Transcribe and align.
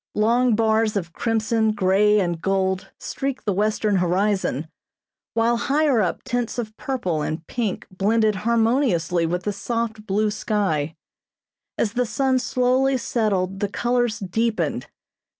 Long 0.15 0.55
bars 0.55 0.97
of 0.97 1.13
crimson, 1.13 1.73
grey 1.73 2.19
and 2.19 2.41
gold 2.41 2.89
streaked 2.97 3.45
the 3.45 3.53
western 3.53 3.97
horizon, 3.97 4.67
while 5.35 5.57
higher 5.57 6.01
up 6.01 6.23
tints 6.23 6.57
of 6.57 6.75
purple 6.75 7.21
and 7.21 7.45
pink 7.45 7.85
blended 7.91 8.37
harmoniously 8.37 9.27
with 9.27 9.43
the 9.43 9.53
soft 9.53 10.07
blue 10.07 10.31
sky. 10.31 10.95
As 11.77 11.93
the 11.93 12.07
sun 12.07 12.39
slowly 12.39 12.97
settled 12.97 13.59
the 13.59 13.69
colors 13.69 14.17
deepened. 14.17 14.87